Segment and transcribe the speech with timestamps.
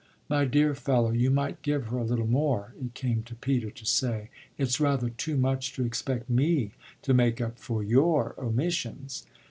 [0.27, 3.85] "My dear fellow, you might give her a little more!" it came to Peter to
[3.85, 4.31] say.
[4.57, 6.71] "It's rather too much to expect me
[7.03, 9.27] to make up for your omissions!"